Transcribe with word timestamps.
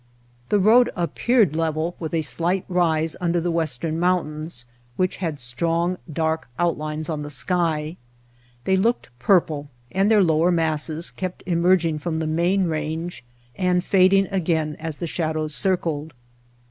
The 0.49 0.57
road 0.57 0.89
appeared 0.95 1.55
level 1.55 1.95
with 1.99 2.15
a 2.15 2.23
slight 2.23 2.65
rise 2.67 3.15
under 3.21 3.39
the 3.39 3.51
western 3.51 3.99
mountains 3.99 4.65
which 4.97 5.17
had 5.17 5.39
strong, 5.39 5.99
dark 6.11 6.49
outlines 6.57 7.07
on 7.07 7.21
the 7.21 7.29
sky. 7.29 7.97
They 8.63 8.75
looked 8.77 9.09
purple 9.19 9.69
and 9.91 10.09
their 10.09 10.23
lower 10.23 10.51
masses 10.51 11.11
kept 11.11 11.43
emerging 11.45 11.99
from 11.99 12.17
the 12.17 12.25
main 12.25 12.65
range 12.65 13.23
and 13.55 13.83
fading 13.83 14.25
again 14.31 14.75
as 14.79 14.97
the 14.97 15.05
shadows 15.05 15.53
circled. 15.53 16.15